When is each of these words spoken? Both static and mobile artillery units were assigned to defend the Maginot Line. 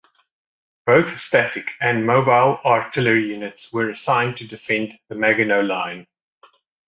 Both 0.87 1.19
static 1.19 1.73
and 1.79 2.07
mobile 2.07 2.59
artillery 2.65 3.29
units 3.29 3.71
were 3.71 3.91
assigned 3.91 4.35
to 4.37 4.47
defend 4.47 4.97
the 5.09 5.13
Maginot 5.15 5.65
Line. 5.65 6.07